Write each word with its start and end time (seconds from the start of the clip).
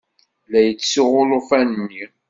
La 0.51 0.59
yettsuɣu 0.65 1.21
ulufan-nni. 1.21 2.05